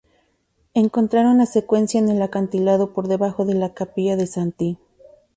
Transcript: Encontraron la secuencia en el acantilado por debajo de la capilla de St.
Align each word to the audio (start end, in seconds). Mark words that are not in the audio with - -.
Encontraron 0.73 1.37
la 1.37 1.45
secuencia 1.45 1.99
en 1.99 2.09
el 2.09 2.19
acantilado 2.23 2.91
por 2.91 3.07
debajo 3.07 3.45
de 3.45 3.53
la 3.53 3.75
capilla 3.75 4.15
de 4.15 4.23
St. 4.23 4.77